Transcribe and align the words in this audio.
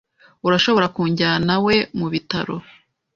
Urashobora 0.47 0.87
kujyanawe 0.95 1.73
mu 1.97 2.07
bitaro? 2.13 2.55